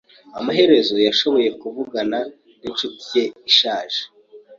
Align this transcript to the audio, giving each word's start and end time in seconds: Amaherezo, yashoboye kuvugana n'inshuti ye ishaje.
Amaherezo, 0.39 0.93
yashoboye 1.07 1.49
kuvugana 1.61 2.19
n'inshuti 2.61 3.03
ye 3.15 3.23
ishaje. 3.49 4.01